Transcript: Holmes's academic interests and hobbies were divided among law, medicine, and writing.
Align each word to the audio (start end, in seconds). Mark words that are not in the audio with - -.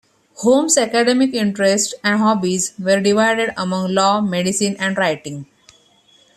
Holmes's 0.37 0.79
academic 0.79 1.35
interests 1.35 1.93
and 2.03 2.17
hobbies 2.17 2.73
were 2.79 2.99
divided 2.99 3.53
among 3.55 3.93
law, 3.93 4.19
medicine, 4.19 4.75
and 4.79 4.97
writing. 4.97 5.45